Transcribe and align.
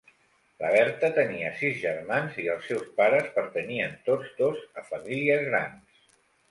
La 0.61 0.69
Bertha 0.75 1.11
tenia 1.17 1.51
sis 1.59 1.77
germans 1.83 2.39
i 2.45 2.47
els 2.55 2.67
seus 2.73 2.89
pares 3.03 3.31
pertanyien 3.37 3.97
tots 4.11 4.35
dos 4.43 4.67
a 4.83 4.89
famílies 4.93 5.47
grans. 5.53 6.07